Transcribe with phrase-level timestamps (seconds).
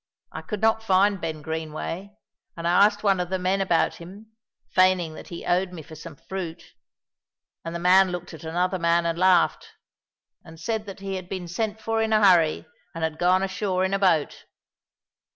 [0.31, 2.09] I could not find Ben Greenway,
[2.57, 4.31] and I asked one of the men about him,
[4.71, 6.73] feigning that he owed me for some fruit,
[7.63, 9.73] and the man looked at another man and laughed,
[10.43, 13.85] and said that he had been sent for in a hurry, and had gone ashore
[13.85, 14.45] in a boat."